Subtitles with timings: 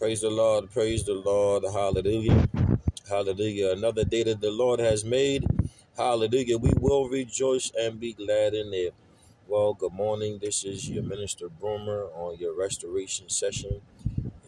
[0.00, 2.48] Praise the Lord, praise the Lord, hallelujah,
[3.08, 3.72] hallelujah.
[3.72, 5.44] Another day that the Lord has made,
[5.96, 6.58] hallelujah.
[6.58, 8.94] We will rejoice and be glad in it.
[9.48, 10.38] Well, good morning.
[10.42, 13.82] This is your minister Broomer on your restoration session.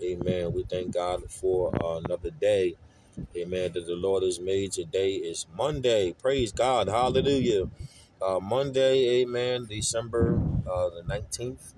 [0.02, 0.52] Amen.
[0.54, 2.76] We thank God for another day.
[3.36, 3.72] Amen.
[3.75, 4.72] That the Lord has made.
[4.72, 6.14] Today is Monday.
[6.14, 6.89] Praise God.
[6.89, 7.71] Hallelujah.
[8.22, 9.66] Uh, Monday, amen.
[9.68, 10.40] December
[10.71, 11.75] uh, the 19th.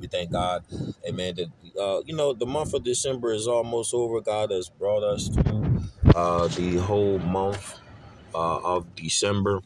[0.00, 0.64] We thank God,
[1.08, 1.36] Amen.
[1.36, 4.20] That uh, you know the month of December is almost over.
[4.20, 5.82] God has brought us to
[6.16, 7.78] uh, the whole month
[8.34, 9.60] uh, of December.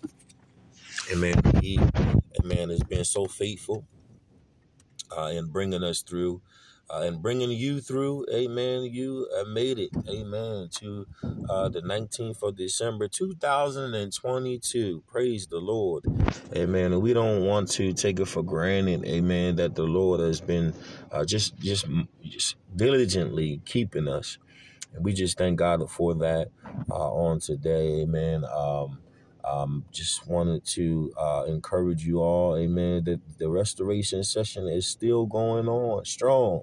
[1.13, 1.41] Amen.
[1.61, 1.79] He,
[2.43, 3.87] Amen, has been so faithful
[5.17, 6.43] uh, in bringing us through.
[6.91, 8.85] Uh, and bringing you through, amen.
[8.85, 11.07] You uh, made it, amen, to
[11.49, 15.03] uh, the 19th of December 2022.
[15.07, 16.05] Praise the Lord,
[16.55, 16.93] amen.
[16.93, 20.75] And we don't want to take it for granted, amen, that the Lord has been
[21.11, 21.87] uh, just, just,
[22.23, 24.39] just diligently keeping us.
[24.95, 26.49] And we just thank God for that
[26.91, 28.45] uh, on today, amen.
[28.45, 28.99] Um,
[29.45, 35.27] um, just wanted to uh, encourage you all, amen, that the restoration session is still
[35.27, 36.63] going on strong.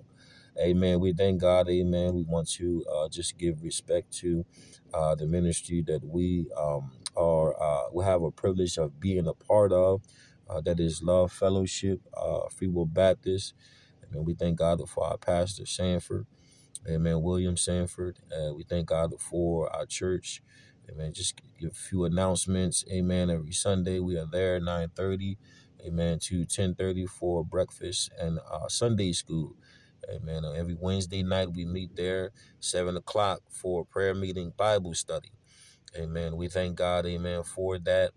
[0.59, 0.99] Amen.
[0.99, 2.13] We thank God, amen.
[2.15, 4.45] We want to uh, just give respect to
[4.93, 9.33] uh, the ministry that we um, are, uh, we have a privilege of being a
[9.33, 10.01] part of.
[10.49, 13.53] Uh, that is Love Fellowship, uh, Free Will Baptist.
[14.11, 14.25] Amen.
[14.25, 16.25] We thank God for our pastor, Sanford.
[16.89, 17.21] Amen.
[17.21, 18.19] William Sanford.
[18.31, 20.41] Uh, we thank God for our church.
[20.91, 21.13] Amen.
[21.13, 22.83] Just give a few announcements.
[22.91, 23.29] Amen.
[23.29, 25.37] Every Sunday we are there 9:30.
[25.87, 26.19] Amen.
[26.19, 29.55] To 10:30 for breakfast and uh, Sunday school.
[30.09, 30.43] Amen.
[30.55, 35.31] Every Wednesday night we meet there, seven o'clock for prayer meeting, Bible study.
[35.97, 36.37] Amen.
[36.37, 37.05] We thank God.
[37.05, 38.11] Amen for that.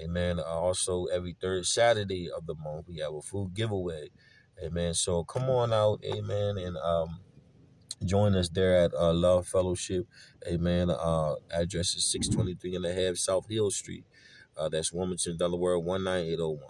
[0.00, 0.40] Amen.
[0.40, 4.10] Also, every third Saturday of the month we have a food giveaway.
[4.64, 4.94] Amen.
[4.94, 6.02] So come on out.
[6.04, 6.58] Amen.
[6.58, 7.18] And um
[8.04, 10.06] Join us there at uh, Love Fellowship.
[10.48, 10.90] Amen.
[10.90, 14.06] Uh, address is 623 and a half South Hill Street.
[14.56, 16.60] Uh, that's Wilmington, Delaware, 19801.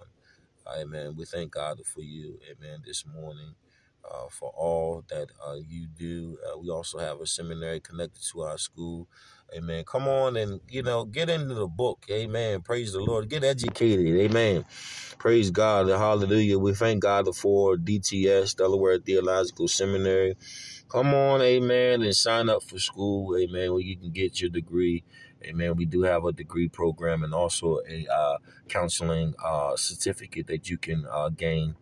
[0.80, 1.14] Amen.
[1.16, 2.38] We thank God for you.
[2.50, 2.80] Amen.
[2.86, 3.54] This morning.
[4.04, 6.38] Uh, for all that uh, you do.
[6.46, 9.06] Uh, we also have a seminary connected to our school.
[9.54, 9.84] Amen.
[9.84, 12.04] Come on and, you know, get into the book.
[12.10, 12.62] Amen.
[12.62, 13.28] Praise the Lord.
[13.28, 14.06] Get educated.
[14.18, 14.64] Amen.
[15.18, 15.88] Praise God.
[15.88, 16.58] Hallelujah.
[16.58, 20.36] We thank God for DTS, Delaware Theological Seminary.
[20.88, 25.04] Come on, amen, and sign up for school, amen, where you can get your degree.
[25.44, 25.76] Amen.
[25.76, 28.38] We do have a degree program and also a uh,
[28.68, 31.74] counseling uh, certificate that you can uh, gain.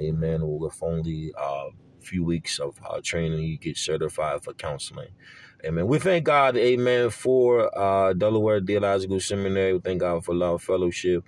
[0.00, 0.40] Amen.
[0.46, 5.10] With only a uh, few weeks of uh, training, you get certified for counseling.
[5.64, 5.86] Amen.
[5.88, 9.74] We thank God, amen, for uh, Delaware Theological Seminary.
[9.74, 11.24] We thank God for Love Fellowship.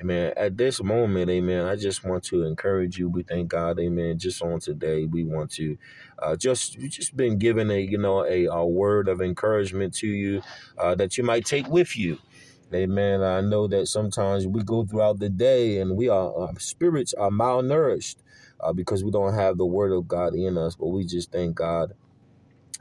[0.00, 0.34] Amen.
[0.36, 3.08] At this moment, amen, I just want to encourage you.
[3.08, 4.18] We thank God, amen.
[4.18, 5.78] Just on today, we want to
[6.18, 10.06] uh, just we just been given a you know a, a word of encouragement to
[10.06, 10.42] you
[10.78, 12.18] uh, that you might take with you.
[12.74, 13.22] Amen.
[13.22, 17.30] I know that sometimes we go throughout the day and we are our spirits are
[17.30, 18.16] malnourished
[18.60, 20.76] uh, because we don't have the word of God in us.
[20.76, 21.86] But we just thank God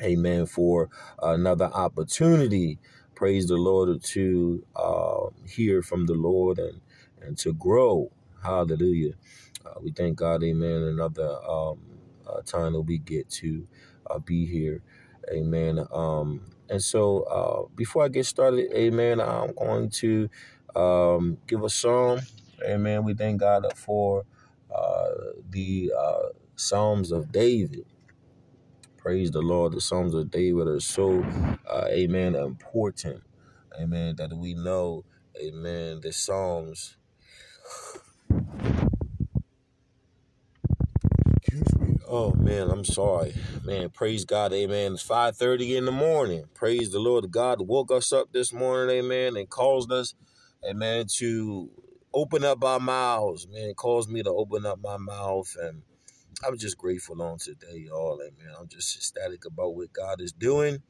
[0.01, 0.46] Amen.
[0.46, 0.90] For
[1.22, 2.79] another opportunity.
[3.16, 6.81] Praise the Lord to uh, hear from the Lord and,
[7.22, 8.12] and to grow.
[8.44, 9.13] Hallelujah.
[9.66, 10.44] Uh, we thank God.
[10.44, 10.84] Amen.
[10.84, 11.79] Another um,
[12.28, 13.67] uh, time that we get to
[14.12, 14.84] uh, be here.
[15.34, 15.85] Amen.
[15.91, 20.30] Um, and so uh, before I get started, amen, I'm going to
[20.76, 22.22] um, give a psalm.
[22.66, 23.03] Amen.
[23.03, 24.26] We thank God for
[24.76, 25.09] uh,
[25.50, 27.86] the uh, Psalms of David.
[28.98, 29.74] Praise the Lord.
[29.74, 31.24] The Psalms of David are so,
[31.70, 33.24] uh, amen, important.
[33.80, 34.16] Amen.
[34.18, 35.06] That we know,
[35.42, 36.97] amen, the Psalms.
[41.38, 41.94] Excuse me.
[42.07, 43.33] Oh man, I'm sorry.
[43.63, 44.93] Man, praise God, amen.
[44.93, 46.45] It's 5:30 in the morning.
[46.53, 47.31] Praise the Lord.
[47.31, 50.13] God woke us up this morning, amen, and caused us,
[50.69, 51.71] amen, to
[52.13, 53.47] open up our mouths.
[53.47, 55.81] Man, caused me to open up my mouth and
[56.46, 58.19] I'm just grateful on today, y'all.
[58.22, 58.53] Amen.
[58.59, 60.84] I'm just ecstatic about what God is doing.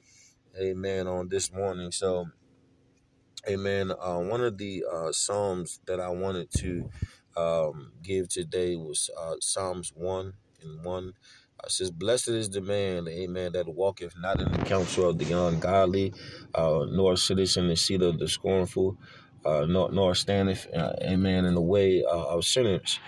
[0.59, 1.07] Amen.
[1.07, 1.91] On this morning.
[1.91, 2.27] So,
[3.47, 3.91] amen.
[3.91, 6.89] Uh, one of the uh, Psalms that I wanted to
[7.37, 10.33] um, give today was uh, Psalms 1
[10.63, 11.13] and 1.
[11.63, 15.31] Uh, says, Blessed is the man, amen, that walketh not in the counsel of the
[15.33, 16.13] ungodly,
[16.55, 18.97] uh, nor sitteth in the seat of the scornful,
[19.45, 22.99] uh, nor, nor standeth, uh, amen, in the way uh, of sinners.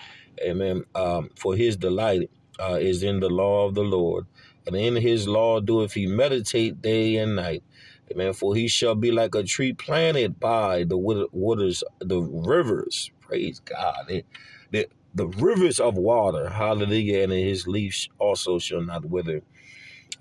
[0.41, 0.83] Amen.
[0.95, 2.29] Um, for his delight
[2.59, 4.25] uh, is in the law of the Lord,
[4.65, 7.63] and in his law doeth he meditate day and night.
[8.11, 8.33] Amen.
[8.33, 13.11] For he shall be like a tree planted by the waters, the rivers.
[13.21, 14.23] Praise God.
[14.71, 16.49] The, the rivers of water.
[16.49, 17.23] Hallelujah.
[17.23, 19.41] And his leaves also shall not wither.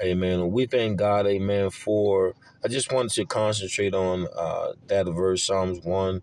[0.02, 0.50] Amen.
[0.50, 2.34] We thank God, amen, for
[2.64, 6.22] I just wanted to concentrate on uh that verse, Psalms 1.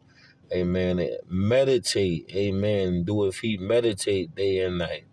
[0.54, 1.10] Amen.
[1.28, 3.04] Meditate, amen.
[3.04, 5.06] Do if he meditate day and night.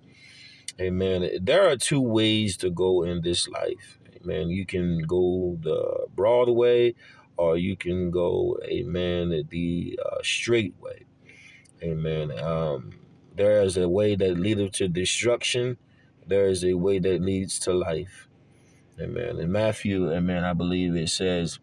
[0.81, 1.31] Amen.
[1.41, 3.99] There are two ways to go in this life.
[4.17, 4.51] Amen.
[4.51, 6.95] You can go the broad way
[7.39, 11.06] or you can go, amen, the uh, straight way.
[11.83, 12.31] Amen.
[12.39, 12.93] Um,
[13.41, 15.79] there is a way that leads to destruction.
[16.27, 18.29] There is a way that leads to life.
[19.01, 19.39] Amen.
[19.39, 21.59] In Matthew, amen, I believe it says,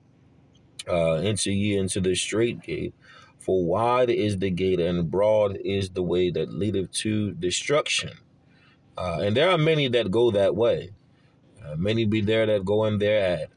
[0.90, 2.96] uh, enter ye into the straight gate,
[3.38, 8.14] for wide is the gate and broad is the way that leadeth to destruction.
[8.98, 10.90] Uh, and there are many that go that way.
[11.64, 13.50] Uh, many be there that go in there at.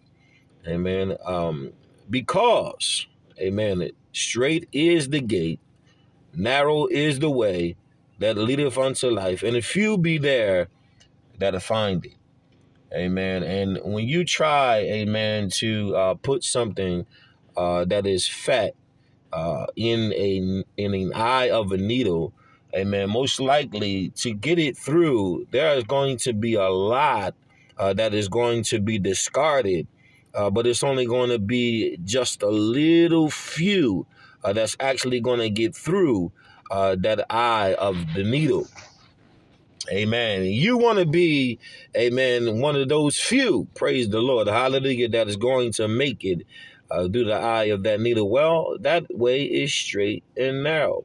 [0.69, 1.17] Amen.
[1.25, 1.73] Um,
[2.11, 3.07] because,
[3.39, 5.61] amen, straight is the gate,
[6.35, 7.77] narrow is the way
[8.21, 10.69] that leadeth unto life, and a few be there
[11.39, 12.15] that find it.
[12.93, 13.43] Amen.
[13.43, 17.07] And when you try, amen, to uh, put something
[17.57, 18.75] uh, that is fat
[19.33, 22.33] uh, in a in an eye of a needle,
[22.75, 27.35] amen, most likely to get it through, there is going to be a lot
[27.79, 29.87] uh, that is going to be discarded,
[30.35, 34.07] uh, but it's only going to be just a little few
[34.43, 36.33] uh, that's actually going to get through
[36.71, 38.67] that eye of the needle.
[39.91, 40.45] Amen.
[40.45, 41.59] You want to be,
[41.97, 46.47] amen, one of those few, praise the Lord, hallelujah, that is going to make it
[46.91, 48.29] uh, through the eye of that needle.
[48.31, 51.05] Well, that way is straight and narrow.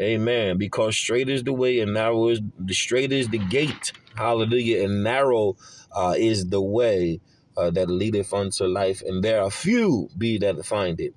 [0.00, 0.58] Amen.
[0.58, 3.92] Because straight is the way and narrow is the straight is the gate.
[4.16, 4.84] Hallelujah.
[4.84, 5.56] And narrow
[5.94, 7.20] uh, is the way
[7.56, 9.02] uh, that leadeth unto life.
[9.06, 11.14] And there are few be that find it.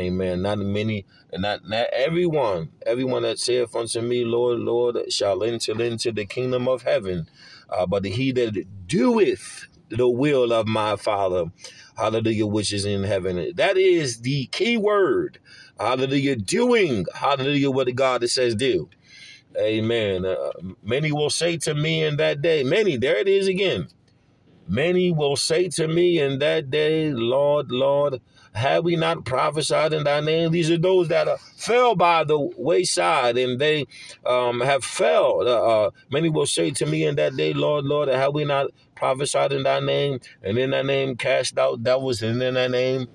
[0.00, 0.42] Amen.
[0.42, 6.12] Not many, not not everyone, everyone that saith unto me, Lord, Lord, shall enter into
[6.12, 7.28] the kingdom of heaven.
[7.70, 11.46] Uh, but he that doeth the will of my Father,
[11.96, 13.52] hallelujah, which is in heaven.
[13.56, 15.38] That is the key word.
[15.78, 16.36] Hallelujah.
[16.36, 18.90] Doing, hallelujah, what God says do.
[19.58, 20.24] Amen.
[20.26, 20.52] Uh,
[20.82, 23.88] many will say to me in that day, many, there it is again.
[24.68, 28.20] Many will say to me in that day, Lord, Lord,
[28.54, 30.50] have we not prophesied in thy name?
[30.50, 33.86] These are those that are, fell by the wayside and they
[34.26, 35.42] um, have fell.
[35.46, 38.70] Uh, uh, many will say to me in that day, Lord, Lord, have we not
[38.96, 40.20] prophesied in thy name?
[40.42, 43.08] And in thy name cast out devils, and in thy name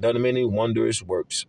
[0.00, 1.46] done many wondrous works.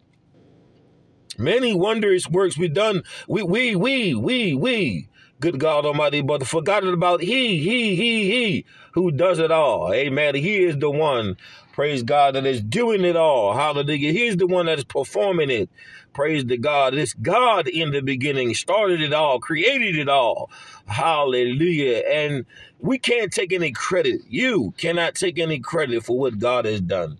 [1.37, 3.03] Many wondrous works we done.
[3.27, 5.09] We, we, we, we, we
[5.39, 9.93] good God Almighty, but forgotten about He, He, He, He who does it all.
[9.93, 10.35] Amen.
[10.35, 11.37] He is the one
[11.79, 13.53] Praise God that is doing it all.
[13.53, 14.11] Hallelujah.
[14.11, 15.69] He's the one that is performing it.
[16.13, 16.93] Praise the God.
[16.93, 20.51] It's God in the beginning, started it all, created it all.
[20.87, 21.99] Hallelujah.
[21.99, 22.45] And
[22.81, 24.19] we can't take any credit.
[24.27, 27.17] You cannot take any credit for what God has done.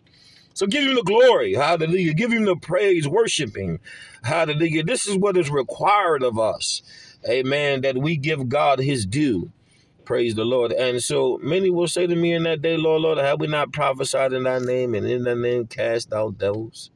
[0.55, 1.53] So give him the glory.
[1.53, 2.13] Hallelujah.
[2.13, 3.79] Give him the praise, worshiping.
[4.23, 4.83] Hallelujah.
[4.83, 6.81] This is what is required of us.
[7.29, 7.79] Amen.
[7.79, 9.53] That we give God his due.
[10.09, 10.71] Praise the Lord.
[10.71, 13.71] And so many will say to me in that day, Lord, Lord, have we not
[13.71, 16.89] prophesied in thy name and in thy name cast out devils?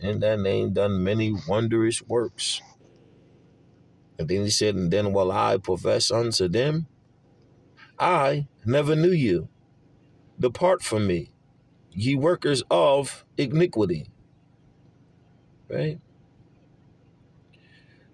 [0.00, 2.60] In thy name done many wondrous works.
[4.18, 6.88] And then he said, And then will I profess unto them,
[7.98, 9.48] I never knew you.
[10.38, 11.32] Depart from me,
[11.90, 14.10] ye workers of iniquity.
[15.70, 16.00] Right?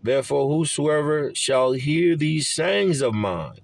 [0.00, 3.58] Therefore, whosoever shall hear these sayings of mine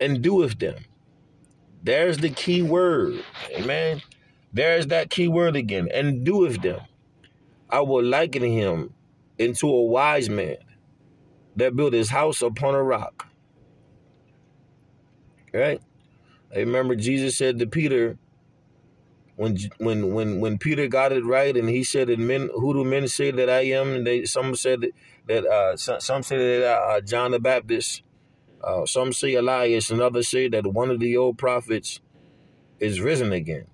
[0.00, 0.76] and doeth them.
[1.82, 3.24] There's the key word.
[3.52, 4.02] Amen.
[4.52, 5.88] There's that key word again.
[5.92, 6.80] And doeth them.
[7.68, 8.94] I will liken him
[9.38, 10.56] into a wise man
[11.56, 13.26] that built his house upon a rock.
[15.52, 15.80] Right?
[16.54, 18.16] I remember Jesus said to Peter,
[19.36, 22.84] when when when when Peter got it right, and he said, "And men, who do
[22.84, 24.90] men say that I am?" And they some said that,
[25.26, 28.02] that uh, some, some said that uh, John the Baptist,
[28.66, 32.00] uh, some say Elias, and others say that one of the old prophets
[32.80, 33.66] is risen again.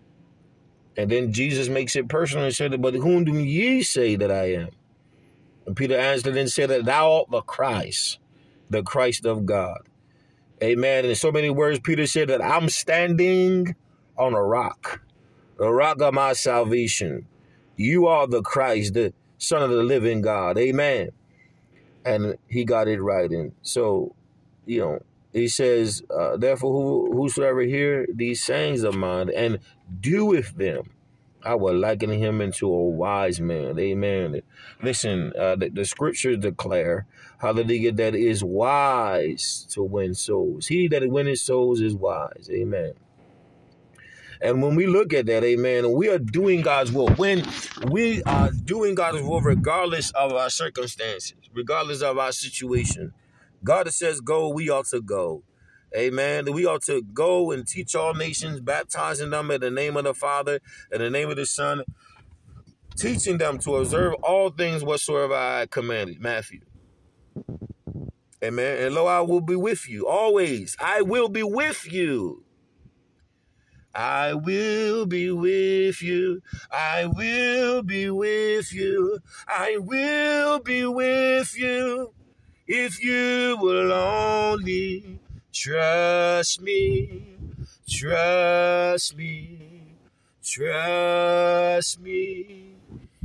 [0.96, 4.52] And then Jesus makes it personal and said, But whom do ye say that I
[4.54, 4.70] am?
[5.66, 8.18] And Peter answered and said that thou art the Christ,
[8.68, 9.80] the Christ of God.
[10.62, 11.04] Amen.
[11.06, 13.74] In so many words, Peter said that I'm standing
[14.18, 15.00] on a rock,
[15.58, 17.26] the rock of my salvation.
[17.76, 20.58] You are the Christ, the Son of the living God.
[20.58, 21.10] Amen.
[22.04, 23.30] And he got it right.
[23.30, 24.14] And so
[24.66, 24.98] you know,
[25.32, 29.60] he says, uh, therefore, who, whosoever hear these sayings of mine and
[30.00, 30.90] doeth them,
[31.42, 33.78] I will liken him into a wise man.
[33.78, 34.42] Amen.
[34.82, 37.06] Listen, uh, the, the scriptures declare,
[37.38, 40.66] hallelujah, that is wise to win souls.
[40.66, 42.50] He that winneth souls is wise.
[42.52, 42.92] Amen.
[44.42, 47.08] And when we look at that, amen, we are doing God's will.
[47.10, 47.46] When
[47.90, 53.12] we are doing God's will, regardless of our circumstances, regardless of our situation,
[53.64, 55.42] God says go, we ought to go.
[55.96, 56.52] Amen.
[56.52, 60.14] We ought to go and teach all nations, baptizing them in the name of the
[60.14, 60.60] Father,
[60.92, 61.82] in the name of the Son,
[62.96, 66.20] teaching them to observe all things whatsoever I commanded.
[66.20, 66.60] Matthew.
[68.42, 68.84] Amen.
[68.84, 70.76] And lo, I will be with you always.
[70.80, 72.44] I will be with you.
[73.94, 76.40] I will be with you.
[76.70, 79.18] I will be with you.
[79.48, 82.14] I will be with you.
[82.72, 85.18] If you will only
[85.52, 87.24] trust me,
[87.88, 89.96] trust me,
[90.44, 92.76] trust me.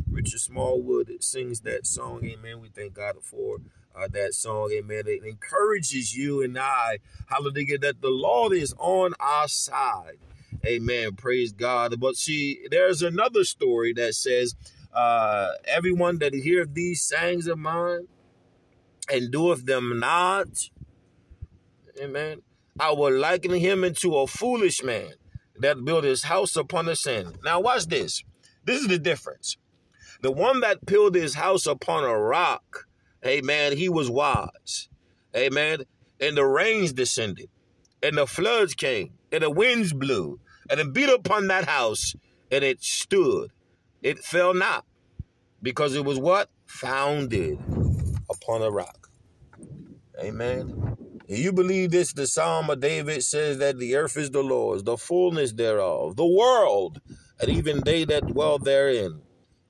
[0.10, 2.60] Richard Smallwood sings that song, amen.
[2.60, 3.58] We thank God for
[3.96, 5.04] uh, that song, amen.
[5.06, 6.98] It encourages you and I,
[7.28, 10.18] hallelujah, that the Lord is on our side.
[10.66, 11.12] Amen.
[11.18, 12.00] Praise God.
[12.00, 14.56] But see, there's another story that says,
[14.92, 18.08] uh, everyone that heareth these sayings of mine
[19.10, 20.48] and doeth them not,
[22.02, 22.42] amen,
[22.80, 25.12] I will liken him into a foolish man
[25.60, 27.38] that built his house upon the sand.
[27.44, 28.24] Now, watch this.
[28.66, 29.58] This is the difference.
[30.22, 32.88] The one that built his house upon a rock,
[33.26, 34.90] amen, he was wise.
[35.36, 35.84] Amen.
[36.20, 37.50] And the rains descended,
[38.02, 42.16] and the floods came, and the winds blew, and it beat upon that house,
[42.52, 43.52] and it stood.
[44.02, 44.86] It fell not,
[45.62, 46.50] because it was what?
[46.66, 47.60] Founded
[48.36, 49.10] upon a rock.
[50.20, 50.96] Amen.
[51.28, 52.14] You believe this?
[52.14, 56.26] The Psalm of David says that the earth is the Lord's, the fullness thereof, the
[56.26, 57.02] world,
[57.40, 59.22] and even they that dwell therein.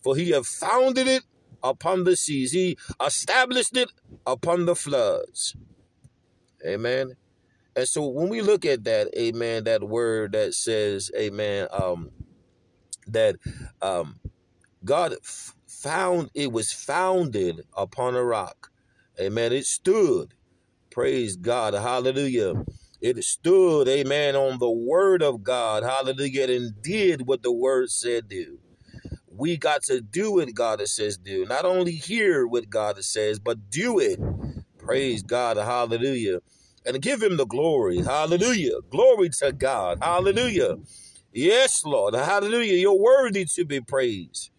[0.03, 1.23] For he hath founded it
[1.63, 3.89] upon the seas, he established it
[4.27, 5.55] upon the floods.
[6.65, 7.15] Amen.
[7.75, 12.11] And so when we look at that, amen, that word that says, amen, um,
[13.07, 13.35] that
[13.81, 14.19] um,
[14.83, 15.15] God
[15.85, 18.71] found it was founded upon a rock.
[19.21, 19.53] Amen.
[19.53, 20.33] It stood.
[20.91, 21.75] Praise God.
[21.75, 22.65] Hallelujah.
[23.01, 25.83] It stood, amen, on the word of God.
[25.83, 26.49] Hallelujah.
[26.51, 28.59] And did what the word said do.
[29.29, 31.45] We got to do what God says do.
[31.45, 34.19] Not only hear what God says, but do it.
[34.79, 35.57] Praise God.
[35.57, 36.39] Hallelujah
[36.85, 37.99] and give him the glory.
[37.99, 38.81] Hallelujah.
[38.89, 39.99] Glory to God.
[40.01, 40.77] Hallelujah.
[41.33, 42.15] Yes, Lord.
[42.15, 42.75] Hallelujah.
[42.75, 44.51] You're worthy to be praised.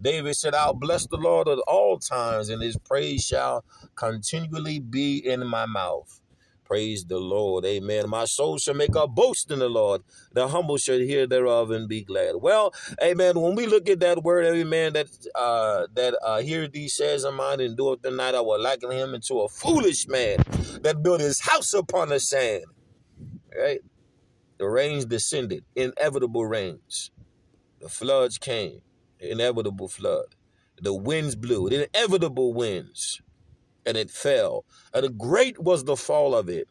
[0.00, 3.64] David said, I'll bless the Lord at all times, and his praise shall
[3.96, 6.20] continually be in my mouth.
[6.64, 7.64] Praise the Lord.
[7.64, 8.10] Amen.
[8.10, 10.02] My soul shall make a boast in the Lord.
[10.34, 12.36] The humble shall hear thereof and be glad.
[12.36, 13.40] Well, amen.
[13.40, 17.24] When we look at that word, every man that uh that uh hear these says
[17.24, 20.38] of mine and doeth the night, I will liken him into a foolish man
[20.82, 22.64] that built his house upon the sand.
[23.58, 23.80] Right?
[24.58, 27.10] The rains descended, inevitable rains.
[27.80, 28.80] The floods came,
[29.20, 30.34] inevitable flood.
[30.80, 33.20] The winds blew, the inevitable winds
[33.88, 34.66] and it fell.
[34.92, 36.68] And great was the fall of it.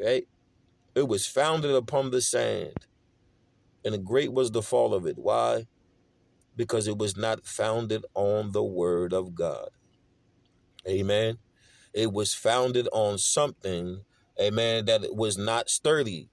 [0.00, 0.28] Right?
[0.94, 2.74] It was founded upon the sand.
[3.82, 5.16] And great was the fall of it.
[5.16, 5.66] Why?
[6.54, 9.70] Because it was not founded on the word of God.
[10.86, 11.38] Amen.
[11.94, 14.02] It was founded on something,
[14.38, 16.28] amen, that was not sturdy.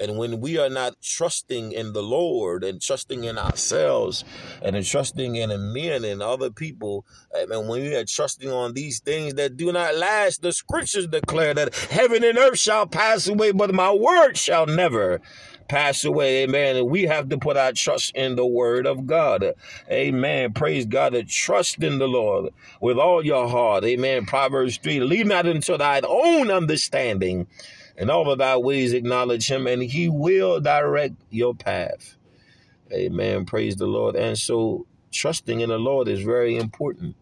[0.00, 4.24] And when we are not trusting in the Lord and trusting in ourselves
[4.62, 9.00] and in trusting in men and other people, and when we are trusting on these
[9.00, 13.52] things that do not last, the scriptures declare that heaven and earth shall pass away,
[13.52, 15.20] but my word shall never
[15.68, 16.44] pass away.
[16.44, 16.76] Amen.
[16.76, 19.54] And we have to put our trust in the word of God.
[19.90, 20.52] Amen.
[20.52, 21.10] Praise God.
[21.10, 23.84] To trust in the Lord with all your heart.
[23.84, 24.26] Amen.
[24.26, 25.00] Proverbs 3.
[25.00, 27.46] Lead not into thine own understanding
[27.98, 32.16] in all of thy ways acknowledge him, and he will direct your path.
[32.92, 33.44] Amen.
[33.44, 34.16] Praise the Lord.
[34.16, 37.16] And so trusting in the Lord is very important.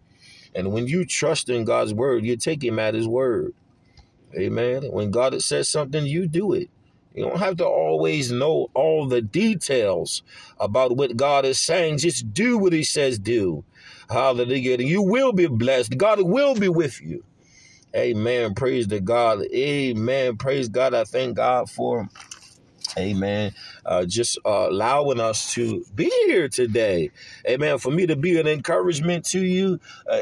[0.54, 3.54] And when you trust in God's word, you take him at his word.
[4.38, 4.85] Amen.
[4.92, 6.71] When God says something, you do it.
[7.14, 10.23] You don't have to always know all the details
[10.61, 11.99] about what God is saying.
[11.99, 13.64] Just do what he says do.
[14.11, 14.76] Hallelujah.
[14.78, 15.97] You will be blessed.
[15.97, 17.25] God will be with you.
[17.95, 18.55] Amen.
[18.55, 19.43] Praise the God.
[19.55, 20.37] Amen.
[20.37, 20.95] Praise God.
[20.95, 22.09] I thank God for
[22.99, 23.52] Amen.
[23.85, 27.11] Uh, just uh, allowing us to be here today.
[27.49, 27.78] Amen.
[27.78, 29.81] For me to be an encouragement to you.
[30.11, 30.21] Uh,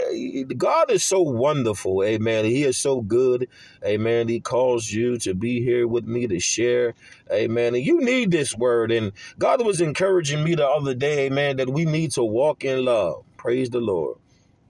[0.57, 2.03] God is so wonderful.
[2.03, 2.45] Amen.
[2.45, 3.49] He is so good.
[3.85, 4.29] Amen.
[4.29, 6.95] He calls you to be here with me to share.
[7.33, 7.75] Amen.
[7.75, 8.91] And you need this word.
[8.91, 12.85] And God was encouraging me the other day, amen, that we need to walk in
[12.85, 13.25] love.
[13.37, 14.19] Praise the Lord.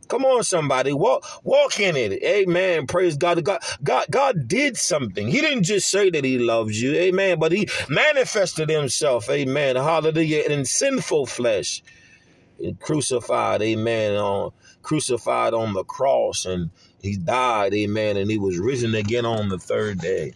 [0.08, 2.22] Come on, somebody, walk walk in it.
[2.22, 2.86] Amen.
[2.86, 3.44] Praise God.
[3.44, 5.28] God, God, God did something.
[5.28, 7.38] He didn't just say that He loves you, Amen.
[7.38, 9.76] But He manifested Himself, Amen.
[9.76, 11.82] Hallelujah, in sinful flesh,
[12.80, 14.16] crucified, Amen.
[14.16, 16.70] On crucified on the cross, and
[17.02, 18.16] He died, Amen.
[18.16, 20.34] And He was risen again on the third day.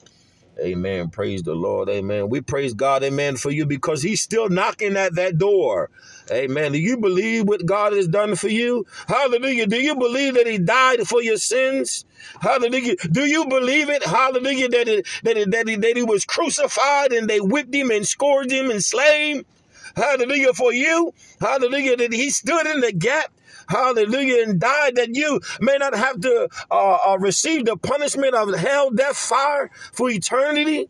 [0.61, 1.11] Amen.
[1.11, 1.91] Praise the Lord.
[1.91, 2.31] Amen.
[2.31, 5.91] We praise God, amen, for you because He's still knocking at that door.
[6.33, 6.73] Amen.
[6.73, 8.87] Do you believe what God has done for you?
[9.09, 9.67] Hallelujah.
[9.67, 12.07] Do you believe that He died for your sins?
[12.41, 12.97] Hallelujah.
[13.13, 14.05] Do you believe it?
[14.05, 14.69] Hallelujah.
[14.71, 18.07] That, it, that, it, that, he, that He was crucified and they whipped Him and
[18.07, 19.45] scourged Him and slain?
[19.97, 21.13] Hallelujah for you.
[21.41, 21.97] Hallelujah.
[21.99, 23.33] That He stood in the gap
[23.69, 28.55] hallelujah, and died that you may not have to uh, uh, receive the punishment of
[28.55, 30.89] hell, death, fire for eternity.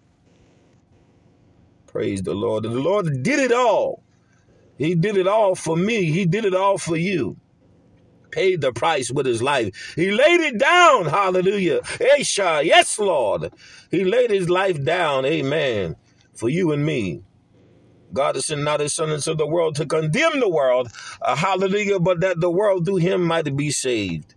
[1.86, 2.64] Praise the Lord.
[2.64, 4.02] The Lord did it all.
[4.76, 6.04] He did it all for me.
[6.04, 7.36] He did it all for you.
[8.30, 9.94] Paid the price with his life.
[9.96, 11.06] He laid it down.
[11.06, 11.80] Hallelujah.
[11.82, 13.52] Esha, yes, Lord.
[13.90, 15.24] He laid his life down.
[15.24, 15.96] Amen.
[16.34, 17.22] For you and me.
[18.12, 20.90] God has sent not his son into the world to condemn the world.
[21.20, 22.00] Uh, hallelujah.
[22.00, 24.34] But that the world through him might be saved.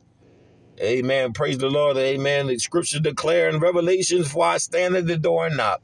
[0.80, 1.34] Amen.
[1.34, 1.98] Praise the Lord.
[1.98, 2.48] Amen.
[2.48, 5.82] The scriptures declare in Revelations, for I stand at the door and knock.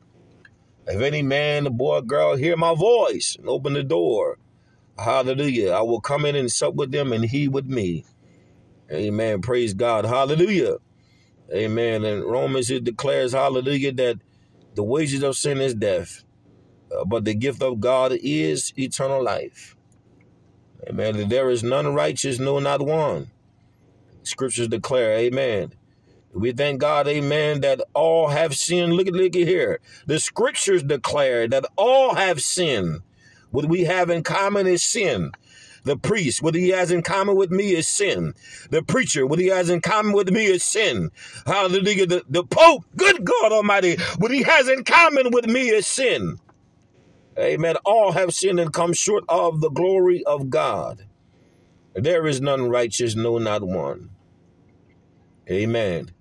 [0.87, 4.37] If any man, boy, girl, hear my voice and open the door,
[4.97, 8.05] hallelujah, I will come in and sup with them and he with me.
[8.91, 9.41] Amen.
[9.41, 10.05] Praise God.
[10.05, 10.77] Hallelujah.
[11.53, 12.05] Amen.
[12.05, 14.19] And Romans, it declares, hallelujah, that
[14.75, 16.23] the wages of sin is death
[17.05, 19.75] but the gift of God is eternal life.
[20.87, 21.29] Amen.
[21.29, 23.31] There is none righteous, no, not one.
[24.23, 25.73] Scriptures declare, Amen.
[26.33, 28.93] We thank God, Amen, that all have sinned.
[28.93, 29.79] Look at, look at here.
[30.05, 33.01] The Scriptures declare that all have sinned.
[33.51, 35.31] What we have in common is sin.
[35.83, 38.33] The priest, what he has in common with me is sin.
[38.69, 41.11] The preacher, what he has in common with me is sin.
[41.45, 42.05] Hallelujah.
[42.05, 46.39] The, the Pope, good God Almighty, what he has in common with me is sin.
[47.39, 47.77] Amen.
[47.85, 51.07] All have sinned and come short of the glory of God.
[51.95, 54.11] There is none righteous, no, not one.
[55.49, 56.11] Amen.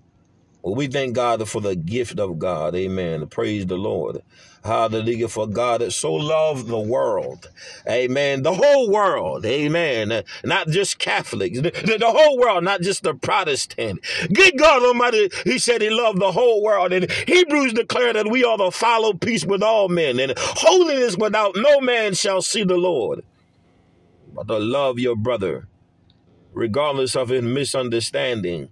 [0.63, 2.75] Well, we thank God for the gift of God.
[2.75, 3.27] Amen.
[3.27, 4.21] Praise the Lord.
[4.67, 5.29] Hallelujah.
[5.29, 7.49] For God that so loved the world.
[7.89, 8.43] Amen.
[8.43, 9.45] The whole world.
[9.45, 10.23] Amen.
[10.43, 11.61] Not just Catholics.
[11.61, 14.01] The, the, whole world, not just the Protestant.
[14.33, 16.91] Good God Almighty, He said He loved the whole world.
[16.91, 21.55] And Hebrews declare that we are to follow peace with all men and holiness without
[21.55, 23.23] no man shall see the Lord.
[24.33, 25.69] But to love your brother,
[26.51, 28.67] regardless of his misunderstanding.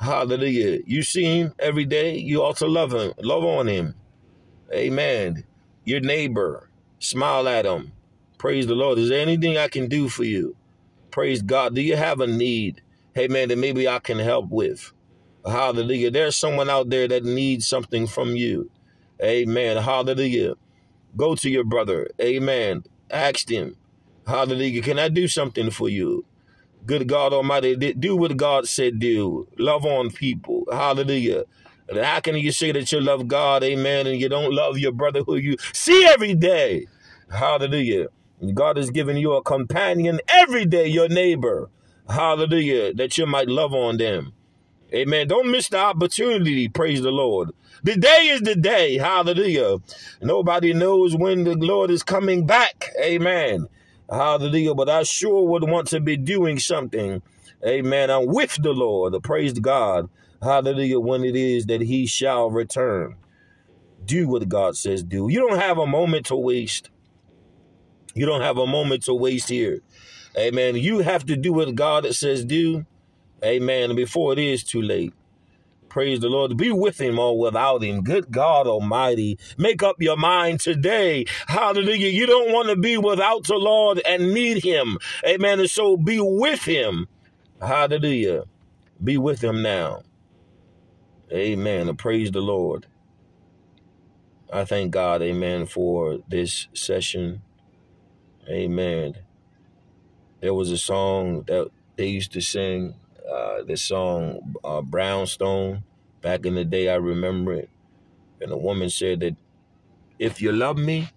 [0.00, 0.80] Hallelujah.
[0.86, 3.94] You see him every day, you ought to love him, love on him.
[4.74, 5.44] Amen.
[5.84, 7.92] Your neighbor, smile at them.
[8.38, 8.98] Praise the Lord.
[8.98, 10.56] Is there anything I can do for you?
[11.10, 11.74] Praise God.
[11.74, 12.82] Do you have a need?
[13.14, 14.92] Hey, man, that maybe I can help with.
[15.46, 16.10] Hallelujah.
[16.10, 18.70] There's someone out there that needs something from you.
[19.22, 19.78] Amen.
[19.78, 20.54] Hallelujah.
[21.16, 22.10] Go to your brother.
[22.20, 22.84] Amen.
[23.10, 23.76] Ask him.
[24.26, 24.82] Hallelujah.
[24.82, 26.24] Can I do something for you?
[26.86, 29.48] Good God Almighty, do what God said do.
[29.58, 30.66] Love on people.
[30.70, 31.44] Hallelujah.
[31.88, 34.92] And how can you say that you love God, amen, and you don't love your
[34.92, 36.86] brother who you see every day?
[37.30, 38.08] Hallelujah.
[38.54, 41.70] God has given you a companion every day, your neighbor.
[42.08, 42.94] Hallelujah.
[42.94, 44.32] That you might love on them.
[44.92, 45.28] Amen.
[45.28, 46.68] Don't miss the opportunity.
[46.68, 47.50] Praise the Lord.
[47.82, 48.98] The day is the day.
[48.98, 49.78] Hallelujah.
[50.22, 52.90] Nobody knows when the Lord is coming back.
[53.02, 53.66] Amen.
[54.08, 54.74] Hallelujah.
[54.74, 57.22] But I sure would want to be doing something.
[57.66, 58.10] Amen.
[58.10, 59.20] I'm with the Lord.
[59.22, 60.08] Praise God.
[60.44, 61.00] Hallelujah.
[61.00, 63.16] When it is that he shall return.
[64.04, 65.28] Do what God says do.
[65.30, 66.90] You don't have a moment to waste.
[68.14, 69.80] You don't have a moment to waste here.
[70.36, 70.76] Amen.
[70.76, 72.84] You have to do what God says do.
[73.42, 73.96] Amen.
[73.96, 75.14] Before it is too late.
[75.88, 76.56] Praise the Lord.
[76.58, 78.02] Be with him or without him.
[78.02, 79.38] Good God Almighty.
[79.56, 81.24] Make up your mind today.
[81.46, 82.08] Hallelujah.
[82.08, 84.98] You don't want to be without the Lord and need him.
[85.26, 85.60] Amen.
[85.60, 87.06] And so be with him.
[87.60, 88.44] Hallelujah.
[89.02, 90.02] Be with him now.
[91.32, 91.94] Amen.
[91.96, 92.86] Praise the Lord.
[94.52, 97.42] I thank God, amen, for this session.
[98.48, 99.14] Amen.
[100.40, 102.94] There was a song that they used to sing,
[103.30, 105.84] uh, the song uh, Brownstone.
[106.22, 107.70] Back in the day, I remember it.
[108.40, 109.34] And a woman said that
[110.18, 111.10] If you love me,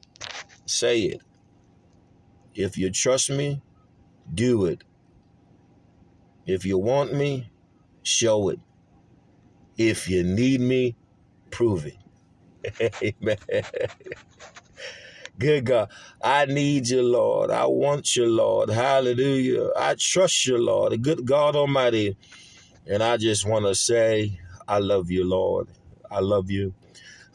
[0.65, 1.22] say it.
[2.56, 3.62] If you trust me,
[4.34, 4.84] do it.
[6.46, 7.52] If you want me,
[8.04, 8.60] show it.
[9.78, 10.96] If you need me,
[11.52, 11.98] prove it.
[13.22, 13.38] Amen.
[15.40, 15.90] Good God.
[16.24, 17.52] I need you, Lord.
[17.52, 18.70] I want you, Lord.
[18.70, 19.70] Hallelujah.
[19.78, 20.94] I trust you, Lord.
[20.94, 22.18] A Good God Almighty.
[22.88, 25.68] And I just want to say, I love you, Lord.
[26.10, 26.74] I love you.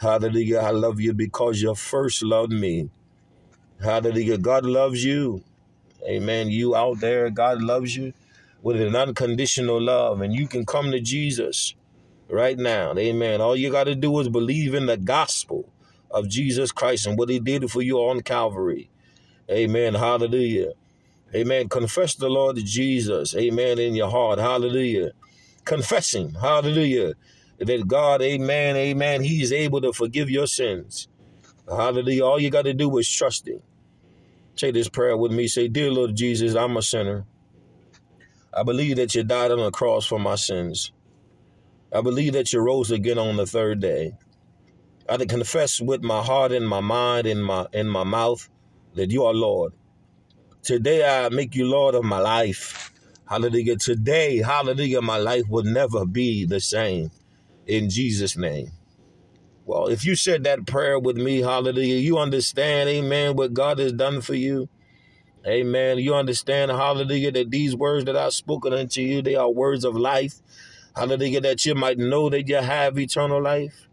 [0.00, 0.58] Hallelujah.
[0.58, 2.90] I love you because you first loved me.
[3.80, 4.38] Hallelujah.
[4.38, 5.44] God loves you.
[6.04, 6.50] Amen.
[6.50, 8.12] You out there, God loves you
[8.62, 10.20] with an unconditional love.
[10.20, 11.74] And you can come to Jesus
[12.32, 12.94] right now.
[12.96, 13.40] Amen.
[13.40, 15.72] All you got to do is believe in the gospel
[16.10, 18.90] of Jesus Christ and what he did for you on Calvary.
[19.50, 19.94] Amen.
[19.94, 20.72] Hallelujah.
[21.34, 21.68] Amen.
[21.68, 23.36] Confess the Lord Jesus.
[23.36, 23.78] Amen.
[23.78, 24.38] In your heart.
[24.38, 25.12] Hallelujah.
[25.64, 26.34] Confess him.
[26.34, 27.14] Hallelujah.
[27.58, 31.06] That God, amen, amen, he is able to forgive your sins.
[31.68, 32.24] Hallelujah.
[32.24, 33.62] All you got to do is trust him.
[34.56, 35.46] Say this prayer with me.
[35.46, 37.24] Say, Dear Lord Jesus, I'm a sinner.
[38.52, 40.92] I believe that you died on the cross for my sins.
[41.94, 44.14] I believe that you rose again on the third day.
[45.08, 48.48] I confess with my heart and my mind and my in my mouth
[48.94, 49.72] that you are Lord.
[50.62, 52.92] Today I make you Lord of my life.
[53.28, 53.76] Hallelujah.
[53.76, 57.10] Today, hallelujah, my life will never be the same.
[57.66, 58.70] In Jesus' name.
[59.64, 63.92] Well, if you said that prayer with me, hallelujah, you understand, amen, what God has
[63.92, 64.68] done for you.
[65.46, 65.98] Amen.
[65.98, 69.96] You understand, hallelujah, that these words that I've spoken unto you, they are words of
[69.96, 70.40] life.
[70.94, 73.88] Hallelujah, that you might know that you have eternal life.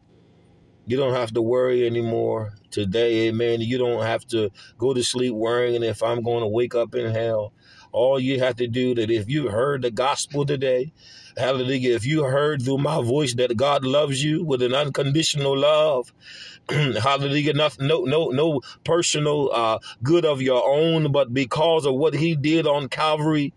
[0.86, 3.62] You don't have to worry anymore today, amen.
[3.62, 7.14] You don't have to go to sleep worrying if I'm going to wake up in
[7.14, 7.54] hell.
[7.92, 10.92] All you have to do that if you heard the gospel today,
[11.38, 16.12] hallelujah, if you heard through my voice that God loves you with an unconditional love,
[16.70, 22.14] hallelujah, no, no, no, no personal uh, good of your own, but because of what
[22.14, 23.54] he did on Calvary,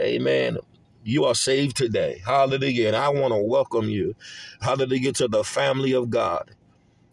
[0.00, 0.58] amen.
[1.04, 2.22] You are saved today.
[2.24, 2.88] Hallelujah.
[2.88, 4.14] And I want to welcome you,
[4.60, 6.50] hallelujah, to the family of God.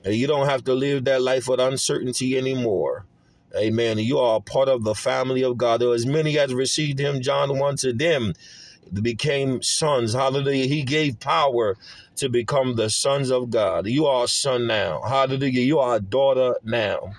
[0.03, 3.05] And you don't have to live that life with uncertainty anymore.
[3.55, 3.97] Amen.
[3.97, 5.81] You are a part of the family of God.
[5.81, 8.33] There as many as received him, John 1 to them
[9.01, 10.13] became sons.
[10.13, 10.65] Hallelujah.
[10.65, 11.77] He gave power
[12.17, 13.87] to become the sons of God.
[13.87, 15.01] You are a son now.
[15.01, 15.61] Hallelujah.
[15.61, 17.13] You are a daughter now.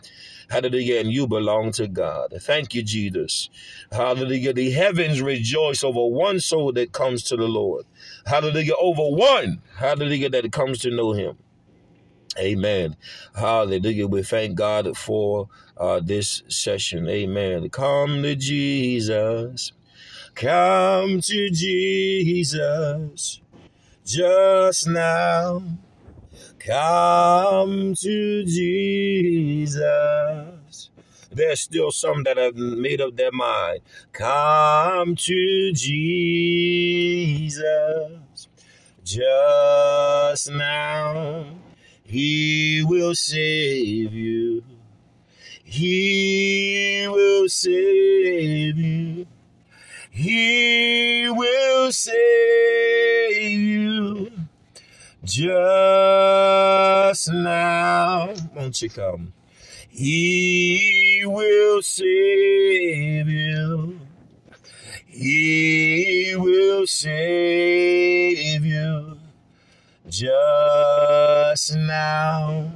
[0.50, 1.00] Hallelujah.
[1.00, 2.34] And you belong to God.
[2.40, 3.48] Thank you, Jesus.
[3.92, 4.52] Hallelujah.
[4.52, 7.86] The heavens rejoice over one soul that comes to the Lord.
[8.26, 8.74] Hallelujah.
[8.80, 9.62] Over one.
[9.76, 10.30] Hallelujah.
[10.30, 11.38] That comes to know him.
[12.38, 12.96] Amen.
[13.34, 14.06] Hallelujah.
[14.06, 17.08] We thank God for uh, this session.
[17.08, 17.68] Amen.
[17.70, 19.72] Come to Jesus.
[20.34, 23.40] Come to Jesus
[24.04, 25.62] just now.
[26.60, 29.80] Come to Jesus.
[31.32, 33.80] There's still some that have made up their mind.
[34.12, 36.50] Come to Jesus
[39.02, 41.46] just now.
[42.02, 44.62] He will save you.
[45.64, 49.26] He will save you.
[50.10, 54.39] He will save you
[55.30, 58.34] just now.
[58.54, 59.32] Won't you come?
[59.88, 64.00] He will save you.
[65.06, 69.18] He will save you
[70.08, 72.72] just now.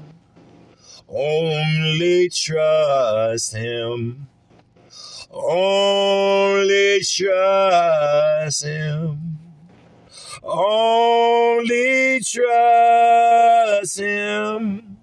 [1.08, 4.28] Only trust him.
[5.32, 9.43] Only trust him.
[10.42, 14.98] Only trust him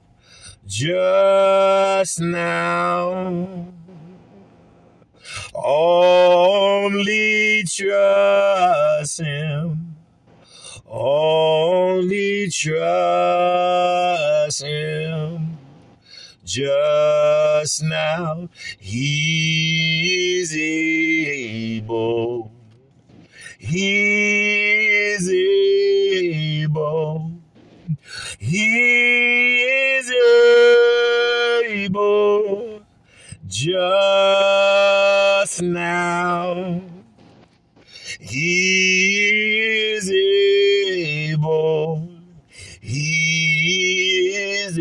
[0.68, 3.68] just now.
[5.54, 9.96] Only trust him.
[10.88, 15.58] Only trust him
[16.44, 18.50] just now.
[18.80, 22.52] He is able.
[23.60, 24.51] He
[25.14, 25.30] is
[26.64, 27.32] able.
[28.40, 28.68] He
[29.98, 30.12] is
[31.70, 32.82] able
[33.48, 36.82] just now.
[38.20, 40.12] He is
[41.32, 42.10] able.
[42.80, 44.78] He is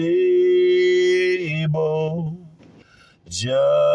[1.59, 2.39] able
[3.29, 3.89] just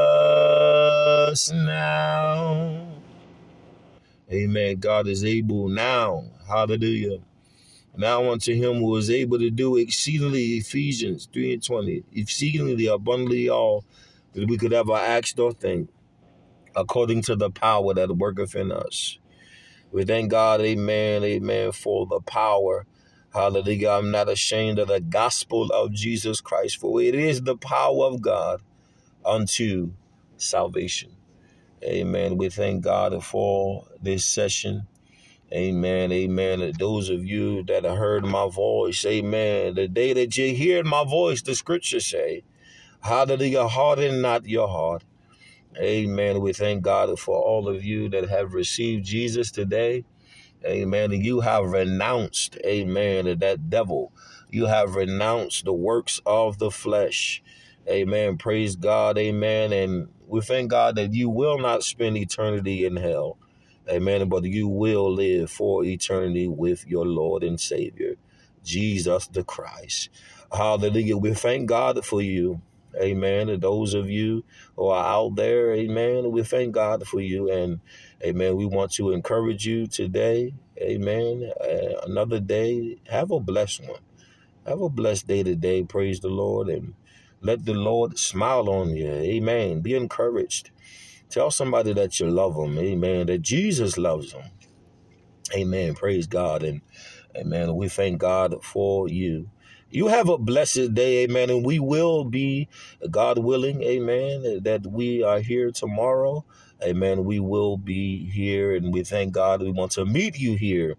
[1.53, 2.74] now.
[4.35, 4.77] Amen.
[4.77, 6.25] God is able now.
[6.47, 7.19] Hallelujah.
[7.97, 13.49] Now unto him who is able to do exceedingly Ephesians 3 and 20, exceedingly abundantly
[13.49, 13.85] all
[14.33, 15.89] that we could ever ask or think,
[16.75, 19.17] according to the power that worketh in us.
[19.91, 22.85] We thank God, amen, amen, for the power.
[23.33, 23.89] Hallelujah.
[23.89, 28.21] I'm not ashamed of the gospel of Jesus Christ, for it is the power of
[28.21, 28.61] God
[29.25, 29.93] unto
[30.37, 31.14] salvation.
[31.85, 32.37] Amen.
[32.37, 34.87] We thank God for this session.
[35.53, 36.11] Amen.
[36.11, 36.73] Amen.
[36.79, 39.75] those of you that have heard my voice, amen.
[39.75, 42.43] The day that you hear my voice, the scriptures say,
[43.01, 45.03] Hallelujah, harden not your heart.
[45.77, 46.41] Amen.
[46.41, 50.05] We thank God for all of you that have received Jesus today.
[50.65, 51.11] Amen.
[51.11, 54.11] You have renounced, amen, that devil.
[54.49, 57.43] You have renounced the works of the flesh.
[57.87, 58.37] Amen.
[58.37, 59.17] Praise God.
[59.17, 59.71] Amen.
[59.73, 63.37] And we thank God that you will not spend eternity in hell.
[63.89, 64.29] Amen.
[64.29, 68.15] But you will live for eternity with your Lord and Savior,
[68.63, 70.09] Jesus the Christ.
[70.51, 71.17] Hallelujah.
[71.17, 72.61] We thank God for you.
[72.99, 73.49] Amen.
[73.49, 74.43] And those of you
[74.75, 77.51] who are out there, amen, we thank God for you.
[77.51, 77.81] And
[78.23, 80.53] amen, we want to encourage you today.
[80.81, 81.51] Amen.
[81.61, 82.97] Uh, another day.
[83.09, 84.01] Have a blessed one.
[84.67, 85.83] Have a blessed day today.
[85.83, 86.69] Praise the Lord.
[86.69, 86.95] And
[87.45, 89.09] let the Lord smile on you.
[89.09, 89.81] Amen.
[89.81, 90.71] Be encouraged.
[91.29, 92.77] Tell somebody that you love them.
[92.79, 93.27] Amen.
[93.27, 94.43] That Jesus loves them.
[95.55, 95.95] Amen.
[95.95, 96.63] Praise God.
[96.63, 96.81] And
[97.37, 97.75] amen.
[97.75, 99.49] We thank God for you.
[99.89, 101.49] You have a blessed day, amen.
[101.49, 102.69] And we will be,
[103.11, 106.45] God willing, amen, that we are here tomorrow.
[106.83, 107.25] Amen.
[107.25, 109.61] We will be here and we thank God.
[109.61, 110.95] We want to meet you here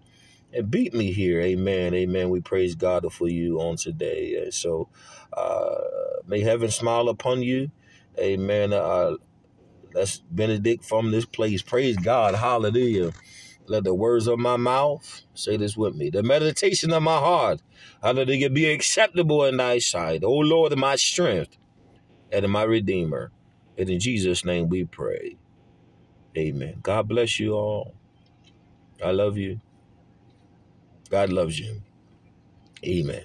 [0.55, 1.41] and beat me here.
[1.43, 1.95] Amen.
[1.95, 2.31] Amen.
[2.31, 4.51] We praise God for you on today.
[4.51, 4.89] So
[5.33, 5.77] uh,
[6.27, 7.71] may heaven smile upon you.
[8.19, 8.73] Amen.
[8.73, 9.17] Uh,
[9.93, 11.63] that's Benedict from this place.
[11.63, 12.35] Praise God.
[12.37, 13.13] Hallelujah.
[13.67, 16.11] Let the words of my mouth say this with me.
[16.11, 17.63] The meditation of my heart,
[18.03, 20.25] hallelujah, be acceptable in thy sight.
[20.25, 21.57] O Lord, my strength
[22.33, 23.33] and my redeemer.
[23.79, 25.37] And in Jesus' name we pray.
[26.37, 26.81] Amen.
[26.83, 27.95] God bless you all.
[29.05, 29.61] I love you.
[31.09, 31.83] God loves you.
[32.85, 33.25] Amen.